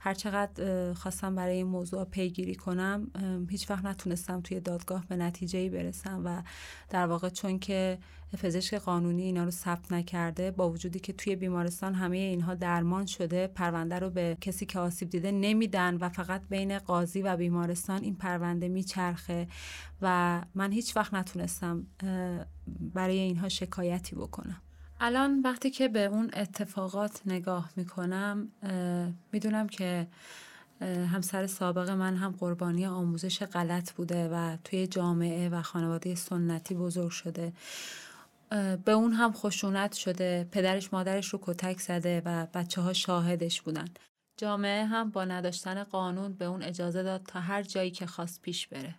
هر 0.00 0.14
چقدر 0.14 0.92
خواستم 0.94 1.34
برای 1.34 1.56
این 1.56 1.66
موضوع 1.66 2.04
پیگیری 2.04 2.54
کنم 2.54 3.10
هیچ 3.50 3.70
وقت 3.70 3.84
نتونستم 3.84 4.40
توی 4.40 4.60
دادگاه 4.60 5.06
به 5.06 5.16
نتیجه 5.16 5.70
برسم 5.70 6.22
و 6.24 6.42
در 6.90 7.06
واقع 7.06 7.28
چون 7.28 7.58
که 7.58 7.98
پزشک 8.36 8.74
قانونی 8.74 9.22
اینا 9.22 9.44
رو 9.44 9.50
ثبت 9.50 9.92
نکرده 9.92 10.50
با 10.50 10.70
وجودی 10.70 11.00
که 11.00 11.12
توی 11.12 11.36
بیمارستان 11.36 11.94
همه 11.94 12.16
اینها 12.16 12.54
درمان 12.54 13.06
شده 13.06 13.46
پرونده 13.46 13.98
رو 13.98 14.10
به 14.10 14.36
کسی 14.40 14.66
که 14.66 14.78
آسیب 14.78 15.10
دیده 15.10 15.32
نمیدن 15.32 15.94
و 15.94 16.08
فقط 16.08 16.42
بین 16.50 16.78
قاضی 16.78 17.22
و 17.22 17.36
بیمارستان 17.36 18.02
این 18.02 18.16
پرونده 18.16 18.68
میچرخه 18.68 19.48
و 20.02 20.40
من 20.54 20.72
هیچ 20.72 20.96
وقت 20.96 21.14
نتونستم 21.14 21.86
برای 22.94 23.18
اینها 23.18 23.48
شکایتی 23.48 24.16
بکنم. 24.16 24.62
الان 25.00 25.40
وقتی 25.40 25.70
که 25.70 25.88
به 25.88 26.04
اون 26.04 26.30
اتفاقات 26.32 27.22
نگاه 27.26 27.70
می‌کنم 27.76 28.48
می‌دونم 29.32 29.66
که 29.66 30.08
همسر 31.12 31.46
سابق 31.46 31.90
من 31.90 32.16
هم 32.16 32.34
قربانی 32.38 32.86
آموزش 32.86 33.42
غلط 33.42 33.92
بوده 33.92 34.28
و 34.28 34.56
توی 34.64 34.86
جامعه 34.86 35.48
و 35.48 35.62
خانواده 35.62 36.14
سنتی 36.14 36.74
بزرگ 36.74 37.10
شده. 37.10 37.52
به 38.84 38.92
اون 38.92 39.12
هم 39.12 39.32
خشونت 39.32 39.92
شده. 39.94 40.48
پدرش 40.52 40.92
مادرش 40.92 41.28
رو 41.28 41.38
کتک 41.42 41.80
زده 41.80 42.22
و 42.24 42.46
بچه 42.54 42.80
ها 42.80 42.92
شاهدش 42.92 43.62
بودن. 43.62 43.88
جامعه 44.36 44.84
هم 44.84 45.10
با 45.10 45.24
نداشتن 45.24 45.84
قانون 45.84 46.32
به 46.32 46.44
اون 46.44 46.62
اجازه 46.62 47.02
داد 47.02 47.22
تا 47.22 47.40
هر 47.40 47.62
جایی 47.62 47.90
که 47.90 48.06
خواست 48.06 48.42
پیش 48.42 48.66
بره. 48.66 48.94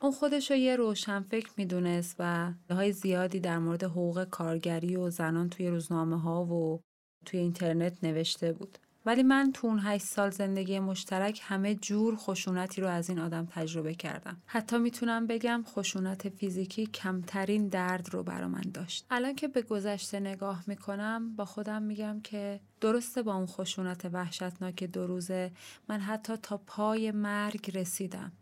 اون 0.00 0.12
خودش 0.12 0.50
رو 0.50 0.56
یه 0.56 0.76
روشنفکر 0.76 1.50
می‌دونست 1.56 2.16
و 2.18 2.52
های 2.70 2.92
زیادی 2.92 3.40
در 3.40 3.58
مورد 3.58 3.84
حقوق 3.84 4.24
کارگری 4.24 4.96
و 4.96 5.10
زنان 5.10 5.50
توی 5.50 5.68
روزنامه 5.68 6.20
ها 6.20 6.44
و 6.44 6.80
توی 7.24 7.40
اینترنت 7.40 8.04
نوشته 8.04 8.52
بود. 8.52 8.78
ولی 9.06 9.22
من 9.22 9.52
تو 9.52 9.66
اون 9.66 9.80
هشت 9.82 10.06
سال 10.06 10.30
زندگی 10.30 10.78
مشترک 10.78 11.40
همه 11.42 11.74
جور 11.74 12.16
خشونتی 12.16 12.80
رو 12.80 12.88
از 12.88 13.08
این 13.08 13.18
آدم 13.18 13.48
تجربه 13.50 13.94
کردم. 13.94 14.36
حتی 14.46 14.78
می‌تونم 14.78 15.26
بگم 15.26 15.64
خشونت 15.66 16.28
فیزیکی 16.28 16.86
کمترین 16.86 17.68
درد 17.68 18.08
رو 18.14 18.22
برا 18.22 18.48
من 18.48 18.64
داشت. 18.74 19.06
الان 19.10 19.34
که 19.34 19.48
به 19.48 19.62
گذشته 19.62 20.20
نگاه 20.20 20.64
می‌کنم 20.66 21.36
با 21.36 21.44
خودم 21.44 21.82
میگم 21.82 22.20
که 22.20 22.60
درسته 22.80 23.22
با 23.22 23.34
اون 23.34 23.46
خشونت 23.46 24.04
وحشتناک 24.04 24.84
دو 24.84 25.06
روزه 25.06 25.52
من 25.88 26.00
حتی 26.00 26.36
تا 26.36 26.56
پای 26.66 27.10
مرگ 27.10 27.78
رسیدم. 27.78 28.32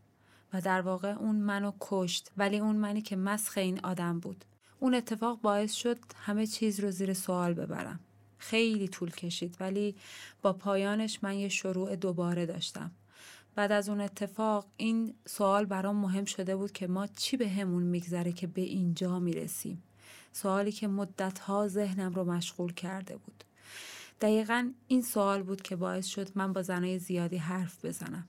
و 0.53 0.61
در 0.61 0.81
واقع 0.81 1.09
اون 1.09 1.37
منو 1.37 1.73
کشت 1.81 2.31
ولی 2.37 2.59
اون 2.59 2.77
منی 2.77 3.03
که 3.03 3.17
مسخ 3.17 3.59
این 3.59 3.81
آدم 3.81 4.21
بود 4.21 4.45
اون 4.79 4.95
اتفاق 4.95 5.41
باعث 5.41 5.73
شد 5.73 5.99
همه 6.17 6.47
چیز 6.47 6.81
رو 6.81 6.91
زیر 6.91 7.15
سوال 7.15 7.55
ببرم 7.55 8.01
خیلی 8.41 8.89
طول 8.89 9.11
کشید 9.11 9.57
ولی 9.61 9.95
با 10.43 10.53
پایانش 10.53 11.19
من 11.23 11.35
یه 11.35 11.49
شروع 11.49 11.97
دوباره 11.97 12.47
داشتم. 12.47 12.91
بعد 13.55 13.73
از 13.73 13.89
اون 13.89 14.01
اتفاق 14.01 14.67
این 14.77 15.15
سوال 15.27 15.65
برام 15.65 15.97
مهم 15.97 16.25
شده 16.25 16.57
بود 16.57 16.73
که 16.73 16.87
ما 16.87 17.07
چی 17.07 17.37
به 17.37 17.49
همون 17.49 17.83
میگذره 17.83 18.33
که 18.33 18.47
به 18.47 18.61
اینجا 18.61 19.19
می‌رسیم. 19.19 19.83
سوالی 20.33 20.73
که 20.73 20.89
مدتها 20.89 21.69
ذهنم 21.69 22.13
رو 22.13 22.25
مشغول 22.25 22.73
کرده 22.73 23.17
بود. 23.17 23.45
دقیقا 24.21 24.73
این 24.89 25.03
سوال 25.03 25.43
بود 25.43 25.63
که 25.63 25.77
باعث 25.77 26.07
شد 26.07 26.29
من 26.35 26.53
با 26.53 26.63
زنای 26.63 26.99
زیادی 26.99 27.37
حرف 27.37 27.85
بزنم. 27.85 28.29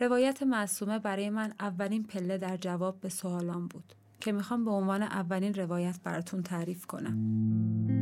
روایت 0.00 0.42
معصومه 0.42 0.98
برای 0.98 1.30
من 1.30 1.54
اولین 1.60 2.02
پله 2.02 2.38
در 2.38 2.56
جواب 2.56 3.00
به 3.00 3.08
سوالان 3.08 3.68
بود 3.68 3.94
که 4.20 4.32
می‌خوام 4.32 4.64
به 4.64 4.70
عنوان 4.70 5.02
اولین 5.02 5.54
روایت 5.54 6.00
براتون 6.04 6.42
تعریف 6.42 6.86
کنم. 6.86 7.93